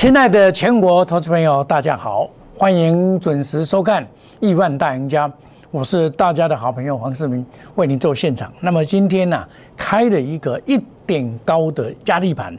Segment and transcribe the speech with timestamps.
[0.00, 2.26] 亲爱的全国投资朋友，大家好，
[2.56, 4.02] 欢迎准时收看
[4.40, 5.28] 《亿万大赢家》，
[5.70, 7.44] 我是大家的好朋友黄世明，
[7.74, 8.50] 为您做现场。
[8.60, 9.46] 那么今天呢，
[9.76, 12.56] 开了一个一点高的压力盘，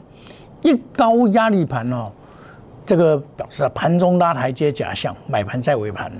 [0.62, 2.12] 一高压力盘哦，
[2.86, 6.12] 这个表示盘中拉台阶假象，买盘在尾盘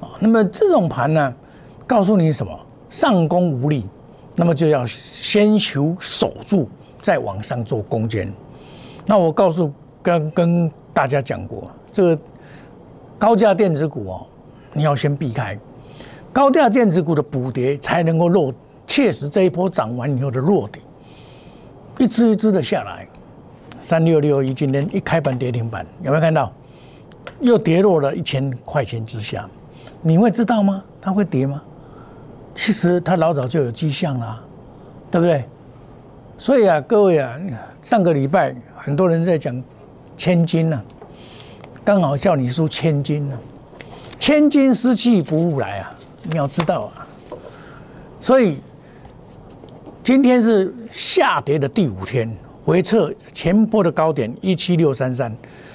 [0.00, 0.18] 啊。
[0.18, 1.32] 那么这种盘呢，
[1.86, 2.52] 告诉你什么？
[2.90, 3.88] 上攻无力，
[4.34, 6.68] 那么就要先求守住，
[7.00, 8.28] 再往上做攻坚。
[9.04, 9.72] 那我告诉。
[10.06, 12.18] 跟跟大家讲过，这个
[13.18, 14.26] 高价电子股哦，
[14.72, 15.58] 你要先避开
[16.32, 18.54] 高价电子股的补跌，才能够落
[18.86, 20.80] 切实这一波涨完以后的落底，
[21.98, 23.04] 一只一只的下来。
[23.80, 26.52] 三六六一今天一开盘跌停板，有没有看到？
[27.40, 29.48] 又跌落了一千块钱之下，
[30.02, 30.84] 你会知道吗？
[31.00, 31.60] 它会跌吗？
[32.54, 34.40] 其实它老早就有迹象了，
[35.10, 35.44] 对不对？
[36.38, 37.36] 所以啊，各位啊，
[37.82, 39.60] 上个礼拜很多人在讲。
[40.16, 40.82] 千金呢，
[41.84, 43.38] 刚好叫你输千金呢，
[44.18, 45.94] 千金失气不复来啊！
[46.22, 47.06] 你要知道啊，
[48.18, 48.58] 所以
[50.02, 55.30] 今天是下跌的第五天，回撤前波的高点一七六三三。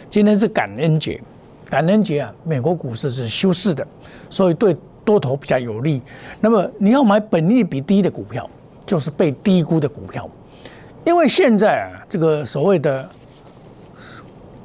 [0.09, 1.22] 今天是感恩节，
[1.69, 3.86] 感恩节啊，美国股市是休市的，
[4.30, 4.75] 所以对
[5.06, 6.02] 多头比较有利。
[6.39, 8.50] 那么你要买本利比低的股票，
[8.86, 10.28] 就是被低估的股票，
[11.06, 13.08] 因为现在啊，这个所谓的。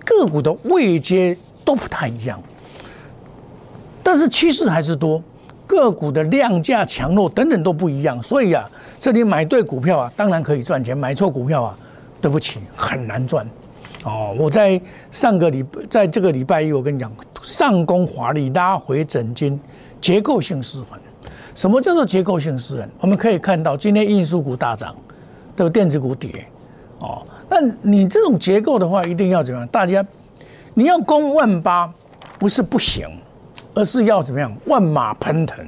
[0.07, 2.41] 个股的位阶都不太一样，
[4.03, 5.23] 但是趋势还是多。
[5.67, 11.77] 个股的量价强弱等等都不一样，所以啊，这里买对股票啊，当然可以赚钱；买错股票啊，
[12.21, 13.45] 对不起，很难赚。
[14.05, 17.12] 哦，我在上个礼，在这个礼拜一，我跟你讲，
[17.43, 19.59] 上攻华丽拉回整金，
[20.01, 20.97] 结构性失衡。
[21.56, 22.89] 什么叫做结构性失衡？
[23.00, 24.95] 我们可以看到，今天运输股大涨，
[25.56, 26.47] 对电子股跌。
[27.00, 27.27] 哦。
[27.49, 29.69] 那你这种结构的话，一定要怎么样？
[29.69, 30.05] 大家，
[30.75, 31.93] 你要攻万八，
[32.39, 33.09] 不是不行，
[33.75, 34.53] 而是要怎么样？
[34.67, 35.65] 万马奔腾，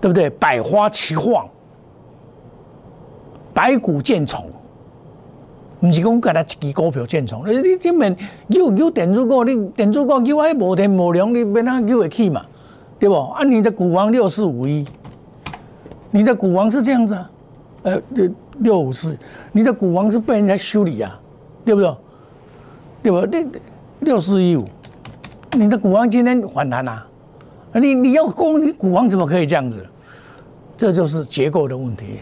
[0.00, 0.30] 对不对？
[0.30, 1.48] 百花齐放，
[3.52, 4.46] 百股见虫，
[5.80, 7.42] 不是讲给他一支股票见虫。
[7.46, 8.16] 你你根本
[8.46, 12.44] 有有电子股，你电子股叫还无天无量，你别那叫会起嘛？
[13.00, 13.16] 对不？
[13.16, 14.86] 啊，你的股王六四五一，
[16.12, 17.30] 你的股王是这样子啊？
[17.88, 18.30] 呃，这。
[18.60, 19.16] 六五四，
[19.52, 21.16] 你的股王是被人家修理啊，
[21.64, 21.94] 对不对？
[23.04, 23.20] 对不？
[23.20, 23.48] 六
[24.00, 24.64] 六四一五，
[25.52, 27.06] 你的股王今天反弹啊？
[27.74, 29.86] 你你要攻你股王怎么可以这样子？
[30.76, 32.18] 这就是结构的问题。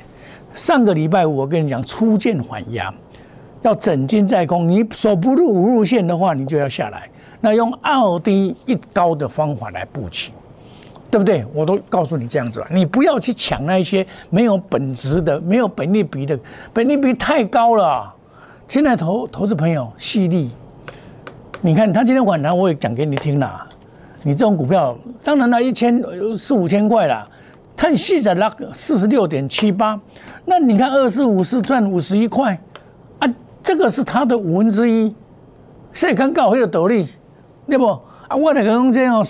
[0.52, 2.92] 上个礼拜五我跟你讲，初见缓压，
[3.62, 7.08] 要整金再攻，你守不住五日线的话，你就要下来。
[7.40, 10.32] 那用二低一高的方法来布局。
[11.10, 11.46] 对不对？
[11.54, 16.38] 我都告诉你这样子了，你不要去抢那一些没有本质的、没有本利比的，
[16.72, 18.12] 本利比太高了。
[18.68, 20.50] 现在投投资朋友细利，
[21.60, 23.66] 你看他今天晚上我也讲给你听了。
[24.24, 26.02] 你这种股票，当然了，一千
[26.36, 27.28] 四五千块了，
[27.76, 29.98] 看细仔那个四十六点七八，
[30.44, 32.60] 那你看二四五四赚五十一块
[33.20, 33.28] 啊，
[33.62, 35.14] 这个是他的五分之一，
[35.92, 37.06] 所以刚刚好有得利，
[37.68, 37.96] 对不？
[38.28, 39.22] 啊，我那个空间哦。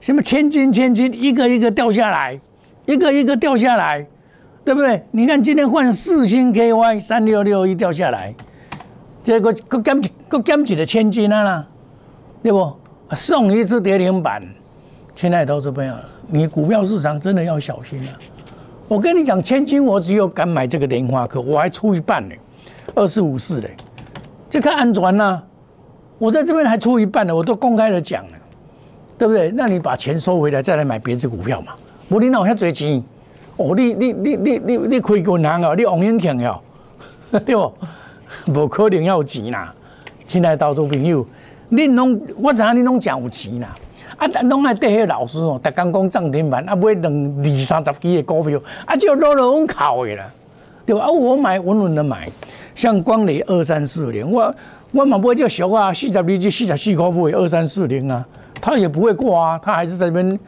[0.00, 2.40] 什么千金千金一个一个掉下来，
[2.86, 4.04] 一个一个掉下来，
[4.64, 5.00] 对不对？
[5.12, 8.34] 你看今天换四星 KY 三六六一掉下来，
[9.22, 11.66] 结果个减个减几的千金啊啦，
[12.42, 12.72] 对不？
[13.14, 14.42] 送一次跌停板，
[15.14, 15.94] 亲爱的投资朋友，
[16.26, 18.18] 你股票市场真的要小心啊！
[18.88, 22.34] 我跟你讲，千金我只有敢买这个莲花科，我还出一半呢，
[22.94, 23.76] 二四五四嘞，
[24.50, 25.40] 这看安全呐！
[26.18, 28.32] 我在这边还出一半呢，我都公开的讲了。
[29.22, 29.52] 对不对？
[29.54, 31.74] 那你把钱收回来，再来买别只股票嘛。
[32.08, 33.00] 无你哪有遐多钱？
[33.56, 36.60] 哦，你你你你你你开银行哦，你王永庆哦，
[37.46, 37.72] 对不？
[38.46, 39.72] 无可能要钱啦，
[40.26, 41.24] 亲爱的投资朋友，
[41.68, 43.68] 你拢我知影你拢真有钱啦。
[44.16, 47.12] 啊，拢爱缀迄老师哦，逐工讲涨停板，啊买两
[47.44, 50.24] 二三十几个股票，啊就落落往靠的啦，
[50.84, 51.04] 对吧？
[51.04, 52.28] 啊，我买稳稳的买，
[52.74, 54.52] 像光磊二三四零，我
[54.90, 58.26] 我嘛买叫俗啊，四十二至四十四块买二三四零啊。
[58.62, 60.38] 他也不会过啊，他还是在这边，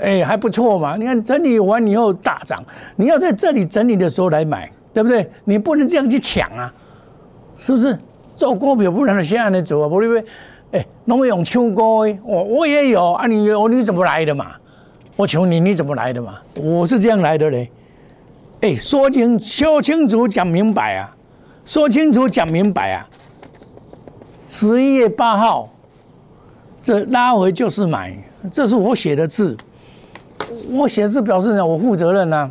[0.00, 0.96] 哎，还不错嘛。
[0.96, 2.60] 你看整理完以后大涨，
[2.96, 5.30] 你要在这里整理的时候来买，对不对？
[5.44, 6.74] 你不能这样去抢啊，
[7.56, 7.96] 是不是？
[8.34, 10.24] 做股票不能先按你走啊，不对？
[10.72, 14.46] 哎，弄用抢股的，我我也有啊，你有你怎么来的嘛？
[15.14, 16.34] 我求你，你怎么来的嘛？
[16.56, 17.70] 我是这样来的嘞。
[18.62, 21.14] 哎，说清说清楚，讲明白啊，
[21.64, 23.08] 说清楚，讲明白啊。
[24.48, 25.68] 十一月八号。
[26.82, 28.16] 这拉回就是买，
[28.50, 29.56] 这是我写的字，
[30.70, 32.50] 我写字表示呢，我负责任呐。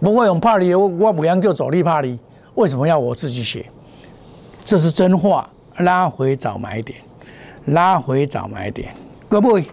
[0.00, 2.18] 不过用帕里，我我不想就走力帕里，
[2.54, 3.66] 为什么要我自己写？
[4.64, 5.48] 这是真话，
[5.78, 6.98] 拉回找买点，
[7.66, 8.94] 拉回找买点，
[9.28, 9.64] 各位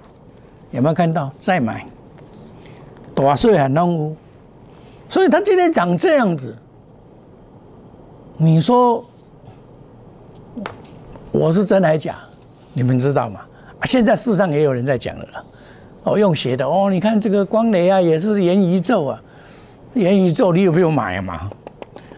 [0.72, 1.32] 有没有看到？
[1.38, 1.86] 再买，
[3.14, 4.16] 大税很弄有，
[5.08, 6.56] 所以他今天涨这样子，
[8.38, 9.06] 你说
[11.32, 12.18] 我是真还假？
[12.76, 13.40] 你们知道吗？
[13.86, 15.26] 现在世上也有人在讲了，
[16.04, 19.22] 哦，用写的哦，你看这个光雷啊，也是元宇宙啊，
[19.94, 21.50] 元宇宙你有没有买嘛？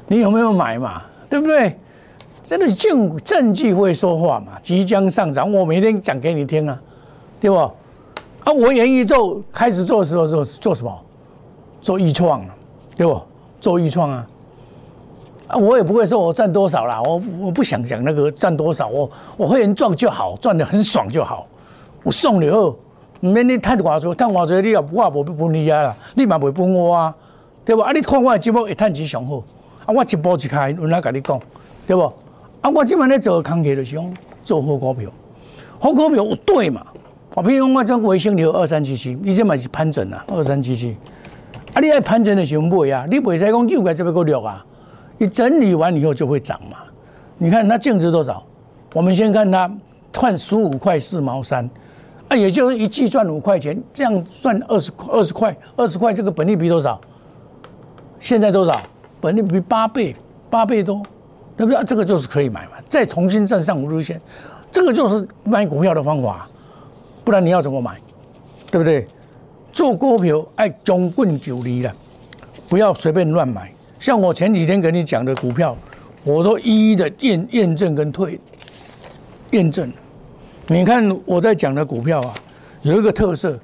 [0.07, 1.03] 你有没有买嘛？
[1.29, 1.77] 对不对？
[2.41, 4.53] 真的证证据会说话嘛？
[4.61, 6.81] 即将上涨，我每天讲给你听啊，
[7.39, 7.57] 对不？
[7.57, 7.73] 啊，
[8.45, 11.05] 我元宇宙开始做的时候做做什么？
[11.81, 12.55] 做预创啊，
[12.95, 13.21] 对不？
[13.61, 14.27] 做预创啊。
[15.47, 21.47] 啊，我也不会说我赚多少啦，我我不想讲那个赚多少，我我会员赚就好，赚的很爽就好。
[22.03, 22.77] 我送你后，
[23.21, 27.15] 免你赚偌多，赚偌多你也我也无分你啊啦，你嘛袂分我啊，
[27.63, 27.81] 对不？
[27.81, 29.41] 啊，你看我的节目会赚钱上好，
[29.85, 31.39] 啊，我一步一开，我哪甲你讲，
[31.87, 32.01] 对不？
[32.61, 35.09] 啊，我今晚咧做康业就是讲做好股票，
[35.79, 36.85] 好股票有对嘛？
[37.35, 40.97] 我譬如讲我这卫星流二三七七，你这嘛是盘整啊，二三七七，
[41.73, 44.65] 啊，你爱盘整的时候买啊，你袂使讲又该这边个落啊。
[45.17, 46.77] 你整理完以后就会涨嘛？
[47.37, 48.43] 你看它净值多少？
[48.93, 49.69] 我们先看它
[50.11, 51.69] 赚十五块四毛三，
[52.27, 56.99] 啊，也就是一季赚五块钱，这样赚二十二十块，二十块这个本利比多少？
[58.19, 58.81] 现在多少？
[59.19, 60.15] 本利比八倍，
[60.49, 61.01] 八倍多，
[61.55, 61.83] 对不对？
[61.85, 62.71] 这个就是可以买嘛。
[62.87, 64.19] 再重新站上五日线，
[64.71, 66.47] 这个就是买股票的方法，
[67.23, 67.99] 不然你要怎么买？
[68.71, 69.07] 对不对？
[69.71, 71.93] 做股票爱中棍久离了，
[72.67, 73.71] 不要随便乱买。
[73.99, 75.75] 像我前几天跟你讲的股票，
[76.23, 78.39] 我都一一的验验证跟退
[79.51, 79.91] 验证。
[80.67, 82.33] 你看我在讲的股票啊，
[82.81, 83.57] 有一个特色，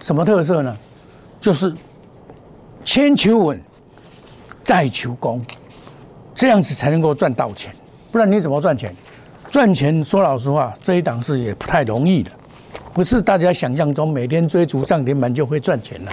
[0.00, 0.76] 什么特色呢？
[1.40, 1.72] 就是
[2.84, 3.60] 先求稳，
[4.64, 5.40] 再求功，
[6.34, 7.74] 这样子才能够赚到钱。
[8.10, 8.94] 不然你怎么赚钱？
[9.48, 12.30] 赚钱说老实话，这一档是也不太容易的，
[12.92, 16.12] 不是大家想象中每天追逐涨停板就会赚钱了，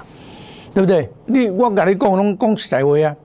[0.74, 1.10] 对不对？
[1.26, 3.16] 你我跟你讲，拢讲实在话啊。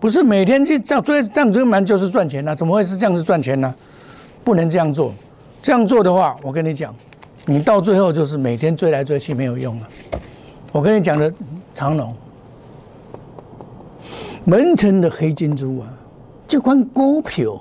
[0.00, 2.56] 不是每天去这样追这样追满就是赚钱呢？
[2.56, 3.72] 怎么会是这样子赚钱呢？
[4.42, 5.12] 不能这样做，
[5.62, 6.94] 这样做的话，我跟你讲，
[7.44, 9.88] 你到最后就是每天追来追去没有用了。
[10.72, 11.30] 我跟你讲的
[11.74, 12.14] 长龙，
[14.44, 15.88] 门城的黑金珠啊，
[16.48, 17.60] 这款股票，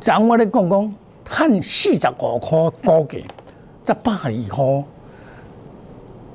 [0.00, 3.18] 掌握的讲讲，看四十五块高价，
[3.82, 4.64] 在百二块，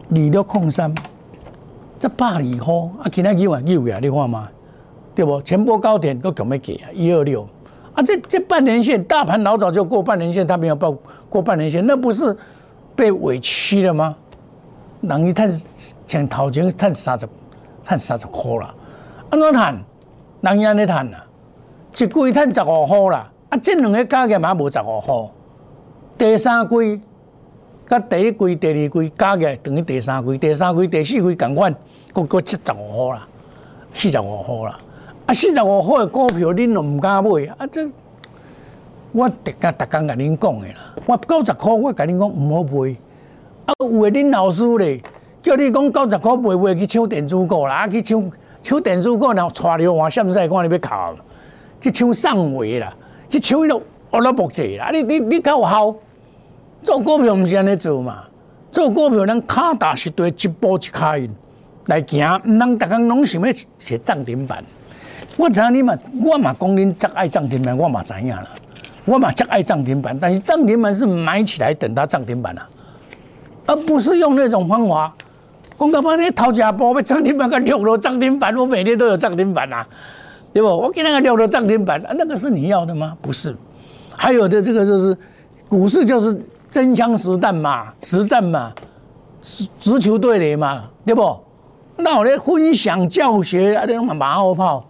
[0.10, 0.94] 二六空三，
[1.98, 4.50] 在百二块，啊，今仔日啊又呀，你看嘛？
[5.16, 5.42] 对不？
[5.42, 7.48] 前波高点都准备给啊，一二六
[7.94, 10.96] 啊，这这半年线大盘老早就过半年线，它没有报
[11.30, 12.36] 过半年线，那不是
[12.96, 14.16] 被委屈了吗？
[15.02, 15.50] 人一探
[16.06, 17.26] 前头前探三十，
[17.86, 18.76] 探三十块了，
[19.30, 19.78] 安怎探？
[20.42, 21.26] 人伊安尼探啊？
[21.94, 25.16] 一季探十五块啦，啊，这两个加起来嘛无十五块。
[26.18, 27.02] 第三季
[27.88, 31.74] 甲第一季、第二季加起来等于第三季、第三季、第四季共款，
[32.14, 33.28] 各各七十五块啦，
[33.94, 34.78] 四十五块啦。
[35.26, 37.66] 啊，四十五块的股票，恁都唔敢买啊！
[37.72, 37.90] 这
[39.12, 40.96] 我逐家逐工甲恁讲的啦。
[41.06, 42.96] 我九十块，我甲恁讲唔好买。
[43.66, 45.02] 啊，有诶，恁老师咧，
[45.42, 51.16] 叫你讲九十块买买去抢电子股啦，啊去抢抢电子股，然后带流换现在看你要考，
[51.82, 52.94] 去抢上位啦，
[53.30, 53.82] 去抢迄落
[54.14, 54.92] 乌拉木济啦。
[54.92, 55.96] 你你你较有效？
[56.84, 58.24] 做股票毋是安尼做嘛？
[58.72, 61.34] 做股票咱卡踏实地一步一卡印
[61.88, 64.64] 来行，毋通逐工拢想要写涨停板。
[65.38, 68.46] 我知你嘛，我嘛讲恁只爱涨停板，我嘛知影啦。
[69.04, 72.68] 我嘛只爱涨停板，但是涨停板是买起来等它涨停板啊，
[73.66, 75.14] 而不是用那种方法。
[75.78, 79.86] 讲到半天头家波要涨停板个六楼涨停板，我每天都有涨停板啊，
[80.54, 80.68] 对不？
[80.70, 83.16] 我给那个六楼涨停板，那个是你要的吗？
[83.22, 83.54] 不是。
[84.16, 85.16] 还有的这个就是
[85.68, 88.72] 股市就是真枪实弹嘛，实战嘛，
[89.42, 91.38] 直直球对垒嘛，对不？
[91.98, 94.84] 那我咧分享教学啊，那种马后炮。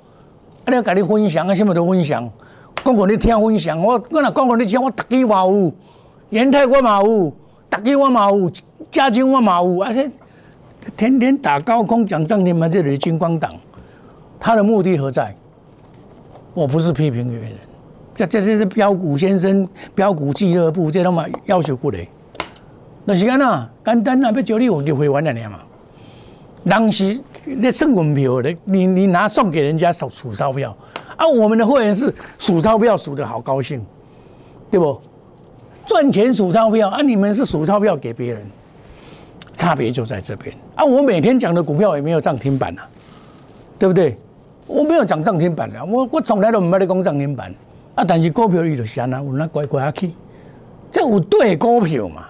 [0.65, 0.73] 啊！
[0.73, 2.29] 你甲你分享啊，什么都分享，
[2.83, 3.79] 讲互你听分享。
[3.81, 5.71] 我我若讲互你听，我逐支嘛有，
[6.31, 7.31] 元泰我嘛有，
[7.69, 8.51] 逐支我嘛有，
[8.89, 10.09] 嘉金我嘛有，而且
[10.97, 13.51] 天天打高空讲涨停板，这里的金光党，
[14.39, 15.35] 他的目的何在？
[16.53, 17.51] 我不是批评别人，
[18.15, 22.07] 这这这是标股先生、标股俱乐部，这他妈要求不来。
[23.03, 25.59] 那是安那简单啊，要叫你有就会玩了嘛。
[26.67, 30.75] 当时那送股票的，你你拿送给人家数数钞票，
[31.15, 33.85] 啊，我们的会员是数钞票数的好高兴，
[34.71, 34.99] 对不？
[35.85, 38.43] 赚钱数钞票，啊，你们是数钞票给别人，
[39.55, 40.55] 差别就在这边。
[40.73, 42.87] 啊，我每天讲的股票也没有涨停板啊，
[43.77, 44.17] 对不对？
[44.65, 47.53] 我没有讲涨停板啊，我我从来都没得讲涨停板，
[47.93, 50.11] 啊，但是股票伊就是安那有那乖乖去，
[50.91, 52.25] 这有对股票嘛？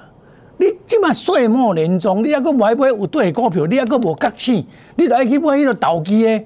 [0.58, 6.46] 你即马岁末年终，你还阁买买有对股票，你还阁无觉醒，你著爱去买迄个投机的，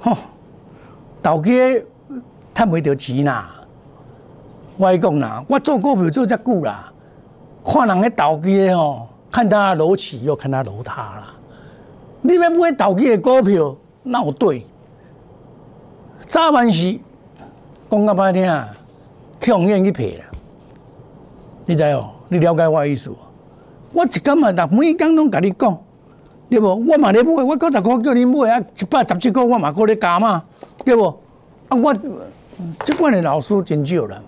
[0.00, 0.16] 吼，
[1.22, 1.84] 投机的
[2.54, 3.50] 趁袂着钱啦。
[4.76, 6.92] 我讲啦，我做股票做遮久啦，
[7.64, 11.34] 看人咧投机的吼，看他楼起又看他楼塌啦。
[12.22, 14.66] 你要买投机的股票，那有对？
[16.26, 16.98] 早晚是
[17.90, 18.68] 讲较歹听啊，
[19.40, 20.24] 向愿去赔啦。
[21.66, 22.10] 你知哦？
[22.32, 23.16] 你了解我意思无？
[23.92, 25.78] 我一工嘛，逐每工拢甲你讲，
[26.48, 26.74] 对无？
[26.74, 30.42] 我嘛咧买，我九十箍叫你买啊，一百十七箍我嘛搁咧加嘛，
[30.82, 31.06] 对无？
[31.68, 31.94] 啊，我
[32.84, 34.18] 即款的老师真少啦。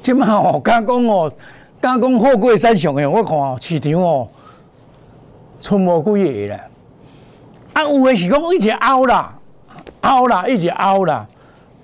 [0.00, 1.32] 即马哦，敢讲哦，
[1.80, 4.28] 敢讲富贵山上的，我看市场哦，
[5.60, 6.60] 剩无几个啦。
[7.72, 9.36] 啊，有诶是讲一直凹啦。
[10.02, 11.26] 凹啦，一直凹啦，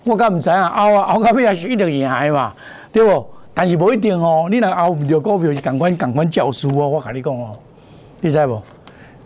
[0.05, 2.53] 我敢毋知影凹啊，凹到尾也是一直赢的嘛，
[2.93, 3.27] 对不？
[3.55, 7.57] 但是无一定哦，你若熬唔着股票是共款共款教书哦，我甲你讲哦，
[8.21, 8.63] 你知无？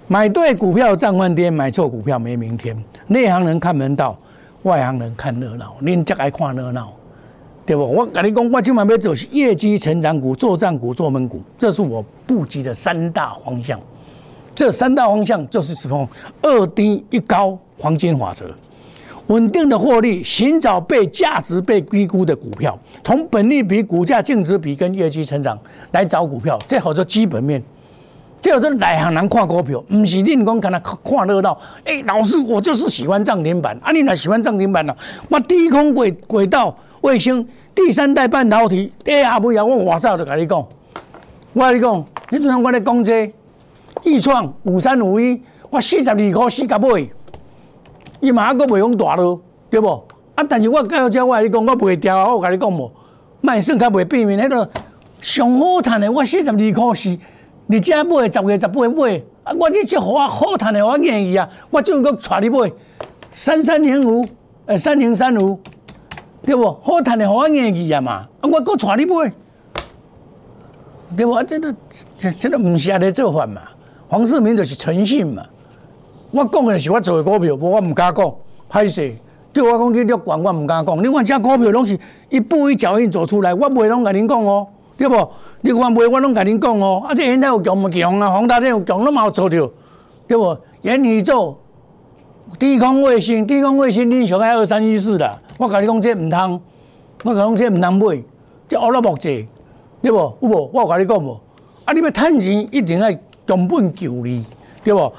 [0.08, 2.76] 买对股票赚翻天，买错股票没明天。
[3.08, 4.16] 内行人看门道，
[4.62, 6.92] 外行人看热闹，恁则爱看热闹，
[7.64, 7.84] 对不？
[7.84, 13.80] 我甲你讲，我今晚要做业绩成长股、作战股、做门股，这是我布局的三大方向。
[14.54, 16.08] 这三大方向就是什么？
[16.42, 18.46] 二低一高黄金法则。
[19.28, 25.58] 稳定的获利，寻找被价值被低估的股票，从本利比、股价净值比跟业绩成长
[25.92, 27.62] 来找股票，这好做基本面。
[28.40, 31.58] 这有这内行人看股票，不是你讲看他看热闹。
[31.84, 33.76] 哎，老师，我就是喜欢涨停板。
[33.82, 34.94] 啊，你哪喜欢涨停板呢？
[35.28, 40.64] 我低空轨轨道卫星第三代半导体，哎呀不要，我马上就跟你讲。
[41.54, 43.32] 我跟你讲，你就像我咧讲这，
[44.04, 46.88] 易创五三五一，我四十二块四甲买。
[48.20, 50.04] 伊嘛还阁袂用大咯，对无？
[50.34, 52.34] 啊，但是我到遮，我甲你讲，我袂调啊！
[52.34, 52.90] 我甲你讲无，
[53.40, 54.70] 卖算较袂变面，迄个
[55.20, 57.18] 上好赚的，我四十二箍是，
[57.66, 61.48] 你遮买十月十八买，啊，我这只好好赚的，我愿意啊！
[61.70, 62.70] 我怎阁带你买
[63.30, 64.26] 三三零五，
[64.66, 65.58] 诶，三零三五，
[66.42, 66.78] 对无？
[66.82, 68.12] 好赚的，我愿意啊嘛！
[68.40, 69.32] 啊，我阁带你买，
[71.16, 71.32] 对无？
[71.32, 71.72] 啊，这都
[72.18, 73.62] 这这都毋是安尼做法嘛？
[74.08, 75.42] 黄世明就是诚信嘛。
[76.36, 78.34] 我讲的是我做的股票，无我唔敢讲，
[78.70, 79.12] 歹势。
[79.52, 80.98] 对我讲去录管，我唔敢讲。
[81.02, 84.66] 你看这股票拢是一步一脚印走出来，我袂拢甲恁讲哦，
[84.98, 85.14] 对不？
[85.62, 87.02] 你看袂我拢甲恁讲哦。
[87.08, 88.30] 啊，这现在有强唔强啊？
[88.30, 89.72] 宏大电有强，拢冇做着，
[90.28, 90.54] 对不？
[90.82, 91.56] 元宇宙、
[92.58, 95.40] 低空卫星、低空卫星，你上海二三一四啦。
[95.56, 96.60] 我甲你讲这唔通，
[97.24, 98.22] 我甲你讲这唔通买，
[98.68, 99.48] 这乌拉木济，
[100.02, 100.18] 对不？
[100.18, 100.70] 有无？
[100.74, 101.40] 我甲你讲无？
[101.86, 103.08] 啊，你要趁钱一定要
[103.46, 104.44] 根本求利，
[104.84, 105.10] 对不？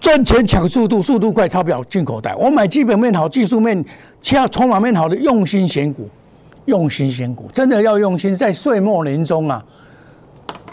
[0.00, 2.34] 赚钱抢速度，速度快，钞票进口袋。
[2.36, 3.84] 我买基本面好、技术面、
[4.20, 6.08] 恰筹码面好的，用心选股，
[6.66, 8.34] 用心选股，真的要用心。
[8.34, 9.64] 在岁末年终啊，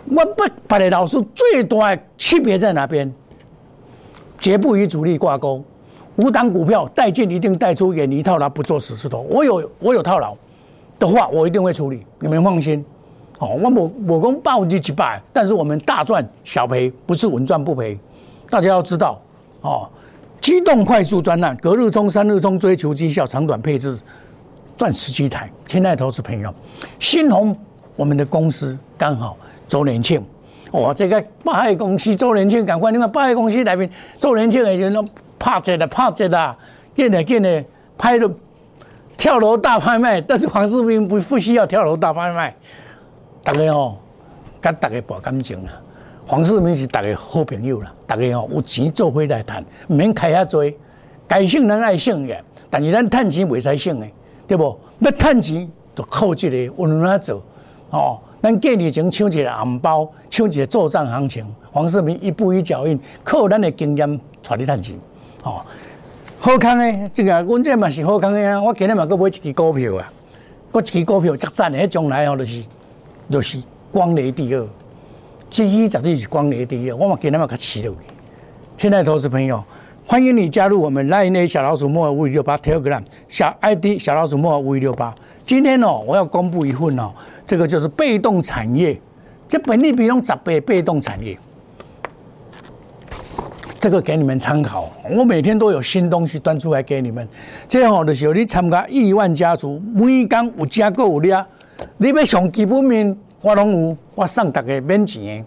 [0.06, 3.12] 我不把的老师最大的区别在哪边？
[4.40, 5.64] 绝不与主力挂钩，
[6.18, 9.26] 五档股票带进一定带出，远离套牢，不做死石头。
[9.30, 10.36] 我有我有套牢
[11.00, 12.84] 的话，我一定会处理，你们放心。
[13.40, 17.98] 哦，我我我讲百分之几百，但是我们大赚小赔，不是稳赚不赔。
[18.54, 19.20] 大家要知道，
[19.62, 19.90] 哦，
[20.40, 23.98] 机动快速专案，隔日冲、三日冲，追求绩效，长短配置，
[24.78, 25.52] 赚十几台。
[25.66, 26.54] 亲爱的投资朋友，
[27.00, 27.58] 新鸿
[27.96, 29.36] 我们的公司刚好
[29.68, 30.24] 周年庆，
[30.74, 35.04] 哇，这个八海公司周年庆，赶快你看八海公司那边周年庆的时候，
[35.40, 36.56] 拍折的拍折的，
[36.96, 37.66] 见的见的
[37.98, 38.32] 拍了
[39.18, 42.56] 跳楼大拍卖，但是黄世明不不需要跳楼大拍卖，
[43.44, 43.98] 大家哦，
[44.62, 45.74] 跟大家博感情啊。
[46.25, 50.63] 黄世明是大家好朋友啦，大家吼有钱做伙来谈，唔免开遐多。
[51.27, 52.38] 该省咱爱省嘅，
[52.70, 54.06] 但是咱趁钱袂使省嘅，
[54.48, 54.77] 对不？
[55.00, 57.44] 要趁钱就靠这个温暖做。
[57.89, 61.46] 哦，咱过年前抢一个红包，抢一个作战行情。
[61.72, 64.96] 黄世明一步一脚印，靠咱的经验带你趁钱。
[65.44, 65.62] 哦，
[66.39, 68.62] 好康诶，这个阮这嘛是好康诶啊！
[68.62, 70.13] 我今日嘛搁买一支股票啊，
[70.72, 72.63] 搁一支股票作战诶，将来哦就是
[73.30, 73.62] 就是
[73.92, 74.65] 光雷第二。
[75.54, 77.94] 七七绝对是光年第一，我嘛给他们可起了。
[78.76, 79.64] 亲爱的投资朋友，
[80.04, 85.14] 欢迎你加入我们 Line 小老鼠莫尔五六八 Telegram 小 ID 小老鼠莫尔五六八。
[85.46, 87.14] 今天哦，我要公布一份哦，
[87.46, 89.00] 这个就是被动产业，
[89.48, 91.38] 这本利比用十倍被动产业，
[93.80, 94.92] 这个给你们参考。
[95.16, 97.30] 我每天都有新东西端出来给你们。
[97.70, 101.46] 这样好的时候，你参加亿万家族，每天有加购有量，
[101.98, 103.16] 你要上基本面。
[103.44, 105.46] 我拢有，我送大家免钱的，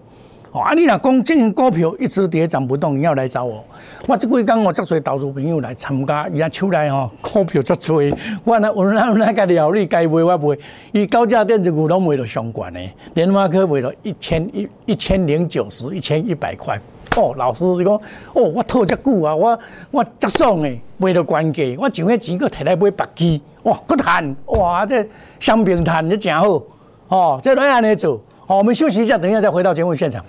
[0.53, 3.65] 哦，啊，你若讲进行股票一直跌涨不动，你要来找我。
[4.07, 8.15] 我这几天我真侪投资朋友来参加，伊啊出来吼，股票真侪。
[8.45, 10.59] 我那我那那个料理该卖我卖，
[10.93, 12.81] 伊高价电子股拢卖到上关的，
[13.15, 16.79] 联发科卖到一千一一千零九十，一千一百块。
[17.17, 17.95] 哦，老师就讲，
[18.35, 19.59] 哦，我套遮久啊，我
[19.91, 25.03] 我足爽诶，卖到关价，我上个钱搁摕来买白机，哇，搁赚，哇，这
[25.41, 26.63] 香槟赚就真好，
[27.09, 30.25] 哦，这来安尼做，好，我们休息一下，等一下再回到节目现场。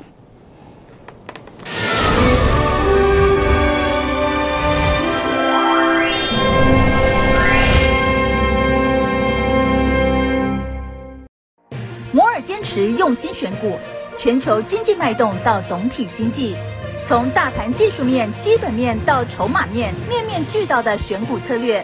[12.12, 13.78] 摩尔坚持用心选股，
[14.18, 16.56] 全球经济脉动到总体经济。
[17.08, 21.84] 从大盘技术面、基本面到筹码面，面面俱到的选股策略，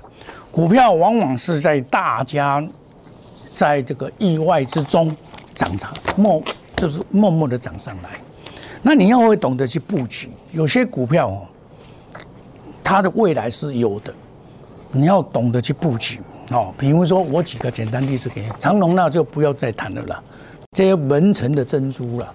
[0.51, 2.61] 股票往往是在大家
[3.55, 5.15] 在这个意外之中
[5.55, 6.43] 涨涨默，
[6.75, 8.09] 就是默默的涨上来。
[8.81, 11.47] 那你要会懂得去布局，有些股票哦，
[12.83, 14.13] 它的未来是有的，
[14.91, 16.73] 你要懂得去布局哦。
[16.77, 20.21] 比如说，我举个简单例子给你，长隆那就不要再谈了啦。
[20.73, 22.33] 这些门城的珍珠了，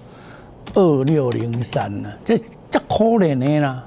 [0.74, 2.38] 二六零三呢，这
[2.70, 3.84] 这可怜的啦。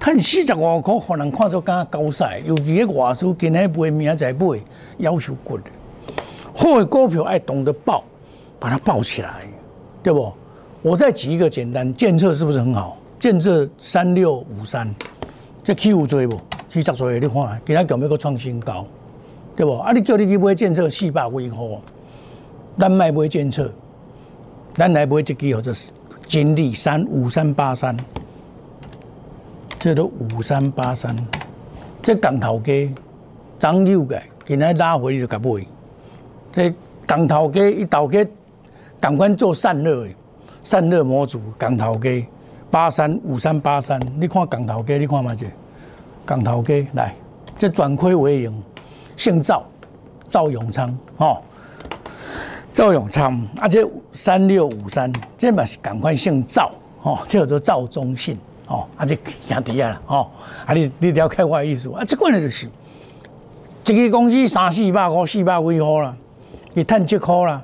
[0.00, 4.58] 趁四十五块，互人看作敢高赛，尤其个外资今日买，明仔买，
[4.96, 5.64] 要求高的。
[6.54, 8.02] 好的股票爱懂得爆，
[8.58, 9.42] 把它爆起来，
[10.02, 10.32] 对不？
[10.80, 12.96] 我再举一个简单，建测是不是很好？
[13.18, 14.92] 建测三六五三，
[15.62, 16.40] 这起有追不？
[16.70, 18.86] 七十追，你看，今日有没个创新高？
[19.54, 19.76] 对不？
[19.76, 21.58] 啊，你叫你去买建测四百几块，
[22.78, 23.70] 咱卖买建测，
[24.74, 25.92] 咱来买一支或者是
[26.26, 27.94] 金利三五三八三。
[29.80, 31.16] 这都五三八三，
[32.02, 32.94] 这港头鸡
[33.58, 35.66] 涨六个，今日拉回就甲买。
[36.52, 36.74] 这
[37.06, 38.28] 港头鸡一头鸡，
[39.00, 40.10] 赶快做散热的，
[40.62, 42.26] 散热模组港头鸡
[42.70, 45.46] 八三五三八三，你看港头鸡，你看嘛这
[46.26, 47.14] 港头鸡来，
[47.56, 48.62] 这转亏为盈，
[49.16, 49.64] 姓赵，
[50.28, 51.38] 赵永昌哦，
[52.70, 56.70] 赵永昌，啊这三六五三，这嘛是赶快姓赵
[57.02, 58.36] 哦，这叫做赵忠信。
[58.70, 60.30] 哦，啊，这兄弟啊，哦，
[60.64, 62.04] 啊，你你了解我的意思啊？
[62.06, 62.68] 这款的就是，
[63.88, 66.16] 一个公司三四百五、四百几块啦，
[66.74, 67.60] 你赚七块啦，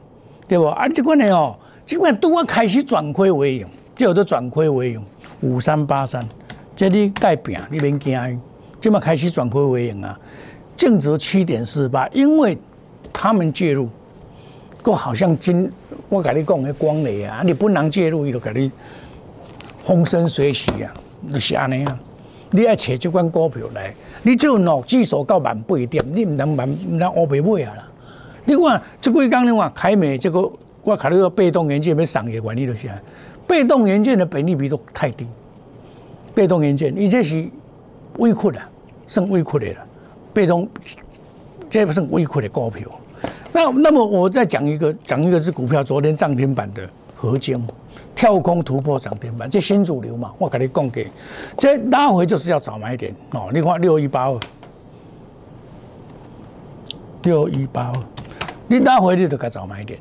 [0.49, 0.65] 对不？
[0.65, 5.03] 啊，这款的哦，这款都要开始转亏为盈，叫做转亏为盈，
[5.43, 6.21] 五三八三，
[6.75, 8.41] 这你改变，你免惊，
[8.81, 10.19] 这么开始转亏为盈啊？
[10.75, 12.59] 净值七点四八，因为
[13.13, 13.89] 他们介入，
[14.83, 15.71] 够好像今
[16.09, 18.73] 我跟你讲的光磊啊，你不能介入，伊就给你。
[19.87, 20.93] 风生水起啊，
[21.33, 21.97] 就是安尼啊！
[22.51, 23.95] 你爱找这款股票来，
[24.25, 27.89] 你只有脑指数到万八点，你唔能万唔能乌白买啊啦！
[28.45, 30.51] 你看这几工你话凯美这个，
[30.83, 33.01] 我考虑到被动元件要上嘅原理就是啊，
[33.47, 35.25] 被动元件的本利比都太低。
[36.35, 37.49] 被动元件，你这是
[38.19, 38.61] 微库的，
[39.07, 39.79] 算微库的了。
[40.35, 40.69] 被动，
[41.71, 42.89] 这不算微库的股票。
[43.53, 46.83] 那那么我再讲一个，讲一个是股票，昨天涨停板的
[47.15, 47.57] 合金。
[48.17, 50.33] 跳空突破涨停板，这新主流嘛？
[50.39, 51.07] 我跟你讲给，
[51.57, 53.51] 这拉回就是要早买点哦。
[53.53, 54.41] 你看六一八二，
[57.25, 58.03] 六一八二，
[58.67, 60.01] 你拉回你就该早买点，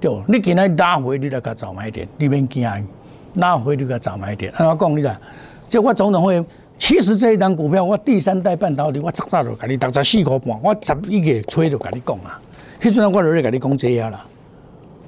[0.00, 2.86] 对你今天拉回你就该早买点，你免惊，
[3.34, 4.52] 拉回你该早买点。
[4.56, 5.20] 我讲你啦，
[5.68, 6.42] 这我总统会，
[6.78, 12.40] 其实这一单股票，我第三代半导体，我早早就跟你六十四块半，我十一月初就跟你讲啊。
[12.80, 14.24] 迄阵我就咧跟你讲这样啦，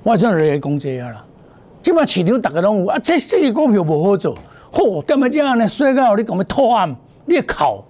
[0.03, 1.25] 我阵咧讲这样啦。
[1.87, 4.37] 即摆市场大家拢有啊，这这个股票无好做，
[4.72, 5.01] 嚯！
[5.05, 5.68] 点解这样呢？
[5.68, 6.92] 所以讲你讲要拖案，
[7.27, 7.85] 你考，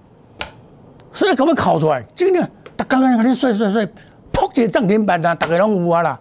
[1.15, 3.87] 所以讲要考出来，真个，大家讲你帅帅帅，
[4.31, 6.21] 扑一个涨停板啊，大家拢有啊啦，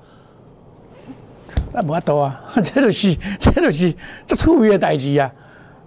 [1.73, 3.93] 啊无法度啊， 这就是这就是
[4.25, 5.29] 这趣味的代志啊！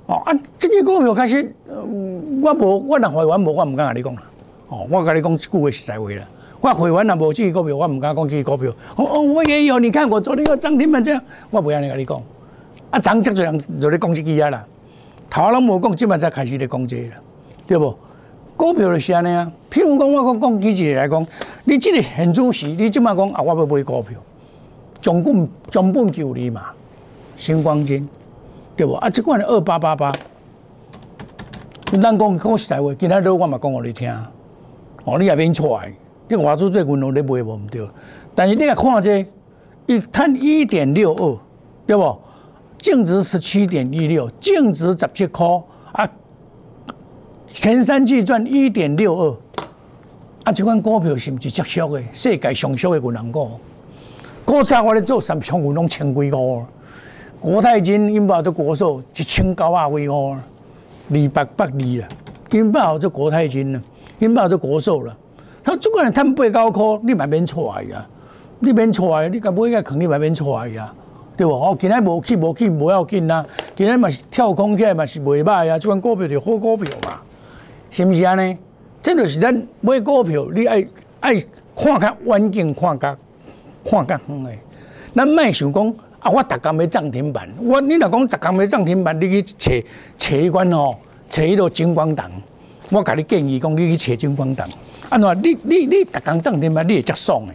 [0.08, 4.22] 哦啊，这个股票开始，我无我若会员无，我毋敢甲你讲啦，
[4.68, 6.28] 哦，我跟你讲一句话实在话啦，
[6.60, 8.70] 我会员也无这股票，我唔敢讲这股票。
[8.96, 12.20] 哦哦，我也有，你看我昨天个涨停板这样，我不要你跟你讲。
[12.90, 14.66] 啊，涨这多人就咧讲这句啊啦，
[15.30, 17.16] 头人无讲，即摆才开始咧讲这啦，
[17.66, 17.94] 对不？
[18.56, 19.52] 股票就是安尼啊。
[19.70, 21.24] 譬如讲，我讲讲几句来讲，
[21.64, 24.18] 你即个现主时，你即摆讲啊，我要买股票，
[25.00, 26.62] 总共总本就你嘛，
[27.36, 28.08] 星光金，
[28.74, 28.94] 对不？
[28.94, 30.12] 啊，即款二八八八。
[31.92, 34.12] 咱讲讲实在话，今仔日我嘛讲互你听，
[35.04, 35.92] 哦，你也免出来，
[36.28, 37.88] 你外资最近拢咧买无毋对，
[38.34, 39.26] 但是你来看这，
[39.86, 41.38] 一摊一点六二，
[41.86, 42.18] 对不？
[42.78, 45.46] 净值十七点一六，净值十七块
[45.92, 46.08] 啊，
[47.46, 49.36] 前三季赚一点六二，
[50.44, 52.02] 啊，这款股票是毋是极俗的？
[52.12, 53.50] 世界上俗的银行股，
[54.44, 56.64] 股债我咧做三千股拢千几股，
[57.40, 60.36] 国泰金、英宝都国寿一千九百几股。
[61.10, 62.06] 二百八二啦，
[62.50, 63.80] 金宝就国泰金啦，
[64.20, 65.16] 金宝就国寿啦。
[65.62, 68.06] 他这个人赚八九块，你嘛免错来呀？
[68.60, 70.92] 你免错来，你甲买个肯定嘛免错来呀？
[71.36, 71.52] 对不？
[71.52, 73.44] 哦，今日无去无去无要紧啦，
[73.76, 77.20] 今日嘛是跳空起来嘛是袂歹啊，这款股票就好股票嘛，
[77.90, 78.56] 是毋是安尼？
[79.02, 80.86] 这就是咱买股票，你爱
[81.20, 81.34] 爱
[81.76, 83.16] 看较远景，看较
[83.84, 84.58] 看较远诶。
[85.14, 85.94] 咱莫想讲。
[86.20, 86.28] 啊！
[86.32, 89.72] 我逐工要涨停板，我你若讲逐工要涨停板，你去找
[90.18, 90.96] 找一款吼，
[91.30, 92.28] 找迄个金光党。
[92.90, 94.68] 我甲你建议讲，你去找金光党。
[95.08, 95.42] 安怎？
[95.42, 97.54] 你你你逐工涨停板，你会接爽诶。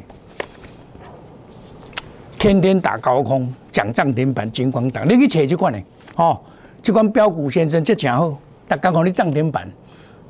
[2.40, 5.84] 天天打高空，讲涨停板，金光党，你去找这款诶，
[6.16, 6.44] 吼，
[6.82, 8.30] 这款标股先生这诚好，
[8.68, 9.70] 逐工讲你涨停板，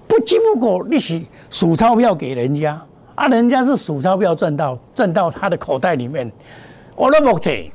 [0.08, 2.80] 不只不过你是数钞票给人家，
[3.16, 6.32] 啊，人家是数钞票赚到赚到他的口袋里面，
[6.96, 7.72] 我都目这。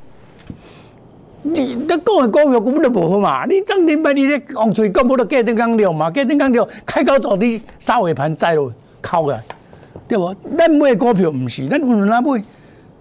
[1.42, 3.46] 你你讲的股票根本就无好嘛！
[3.46, 6.11] 你涨停板你咧往嘴讲，不都隔天刚了嘛？
[6.11, 8.70] 隔天刚了，开高走低，杀尾盘再落
[9.09, 9.40] 靠个，
[10.07, 10.35] 对不？
[10.59, 12.44] 咱买股票唔是，咱有哪买？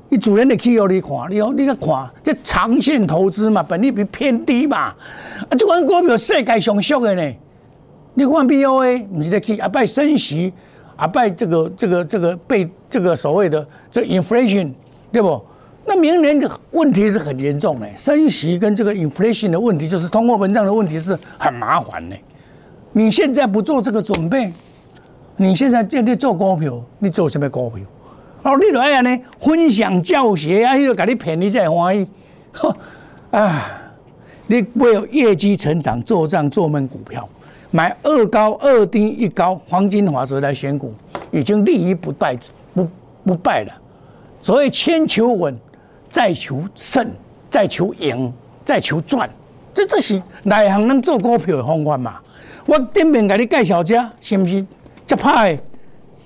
[0.07, 4.77] 你主人的企业你看，你要你个看，这长线投资嘛，本利比偏低嘛。
[4.77, 4.95] 啊，
[5.57, 7.35] 这款股票世界上俗的呢。
[8.13, 10.53] 你看 B O A，唔是在去啊拜升息，
[10.95, 14.71] 啊拜这个这个这个被这个所谓的这 inflation，
[15.11, 15.41] 对不？
[15.85, 22.15] 那明年的问题是很严重的，升息跟这个 inflation 的问题，就是通货膨胀的问题是很麻烦的。
[22.93, 24.53] 你现在不做这个准备，
[25.37, 27.83] 你现在在做股票，你做什么股票？
[28.43, 32.07] 哦，你都哎呀呢，分享教学啊，又给你骗你才欢喜。
[33.31, 33.69] 啊，
[34.47, 37.27] 你为了业绩成长做账做闷股票，
[37.71, 40.93] 买二高二低一高黄金法则来选股，
[41.31, 42.37] 已经立于不败
[42.73, 42.87] 不
[43.23, 43.73] 不败了。
[44.41, 45.57] 所以千求稳。
[46.09, 47.05] 再求胜，
[47.49, 49.29] 再求赢，再求赚，
[49.73, 52.15] 这这是内行人做股票的方法嘛？
[52.65, 54.65] 我顶面给你介绍者，是不是
[55.07, 55.57] 接派？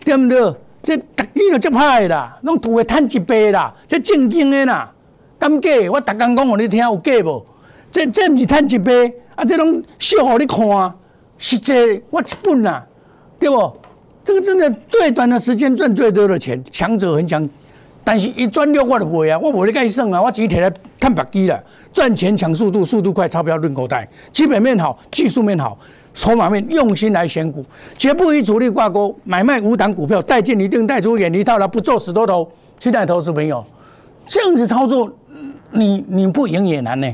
[0.04, 0.54] 对不对？
[0.84, 4.92] 这逐日都接派啦，拢图会赚一倍啦，这正经的啦。
[5.38, 5.70] 敢假？
[5.92, 7.46] 我逐工讲互你听，有假无？
[7.92, 10.60] 这这毋是赚一倍，啊，这拢秀互你看，
[11.38, 11.74] 实际
[12.10, 12.84] 我一本啦，
[13.38, 13.78] 对不？
[14.24, 17.48] 这个真的最短的时间赚最多的钱，强者恒强。
[18.04, 21.60] 但是一赚六我就卖啊，我无你该算啊，我只摕来趁白机啦。
[21.94, 24.10] 赚钱抢速度，速度快，钞票润口袋。
[24.32, 25.78] 基本面好，技术面好，
[26.14, 27.66] 筹码面用心来选股，
[27.98, 29.16] 绝不与主力挂钩。
[29.24, 32.50] 买卖无档股票，带进一定带出，远离套牢，不做死多头。
[32.80, 33.64] 亲爱的投资朋友，
[34.28, 35.12] 这样子操作，
[35.72, 37.08] 你你不赢也难呢，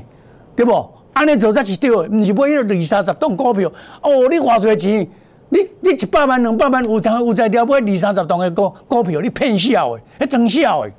[0.56, 0.86] 对不？
[1.14, 3.68] 安尼做才是对，不是买迄个二三十栋股票。
[4.02, 5.08] 哦，你花多钱？
[5.50, 10.92] 你你一百万两百万有才有才调买二三十栋的股股票，你骗笑的，迄真笑的。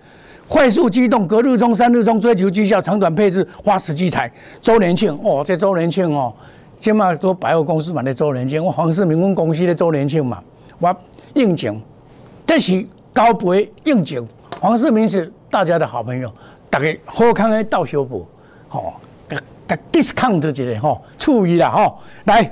[0.48, 4.32] 快速机动，隔日冲、三日冲，追求绩效，长短配置，花时机财。
[4.60, 6.34] 周年庆哦，这周年庆哦，
[6.78, 10.42] 起码都百货公司买的周年庆，我黄世明公司的周年庆嘛，
[10.78, 10.96] 我
[11.34, 11.78] 应景。
[12.46, 14.26] 这是高倍应景，
[14.60, 16.32] 黄世明是大家的好朋友，
[16.70, 18.26] 大家好康的倒修补，
[18.68, 18.94] 吼，
[19.28, 19.36] 给
[19.66, 22.50] 给 discount 这个吼，注意啦吼，来。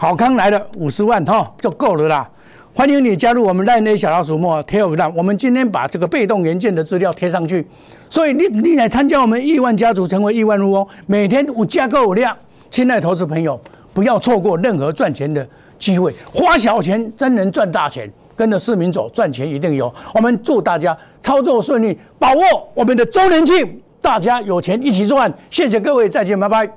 [0.00, 2.30] 好康来了，五十万哈就够了啦！
[2.72, 5.12] 欢迎你加入我们赖内小老鼠莫 t e l e g r a。
[5.16, 7.66] 我们今天把这个被动元件的资料贴上去，
[8.08, 12.32] 所以你你来参加我们亿万家族，成为亿万富翁，每天五加购量。
[12.70, 13.60] 亲爱的投资朋友，
[13.92, 15.46] 不要错过任何赚钱的
[15.78, 18.10] 机会，花小钱真能赚大钱。
[18.36, 19.92] 跟着市民走，赚钱一定有。
[20.14, 25.32] 我们祝大家操作顺利，把握我们的周年庆，大家有钱一起赚。
[25.50, 26.70] 谢谢各位，再见，拜拜。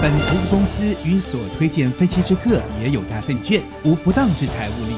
[0.00, 4.97] 本投资公司与所推荐分期之客也有大证券无不当之财务利益